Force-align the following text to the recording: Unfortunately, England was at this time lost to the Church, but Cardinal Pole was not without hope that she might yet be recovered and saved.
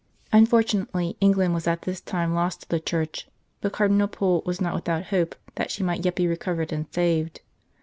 Unfortunately, 0.33 1.15
England 1.21 1.53
was 1.53 1.67
at 1.67 1.83
this 1.83 2.01
time 2.01 2.33
lost 2.33 2.61
to 2.63 2.69
the 2.69 2.79
Church, 2.79 3.27
but 3.59 3.71
Cardinal 3.73 4.07
Pole 4.07 4.41
was 4.47 4.59
not 4.59 4.73
without 4.73 5.03
hope 5.03 5.35
that 5.57 5.69
she 5.69 5.83
might 5.83 6.03
yet 6.03 6.15
be 6.15 6.25
recovered 6.25 6.73
and 6.73 6.87
saved. 6.89 7.41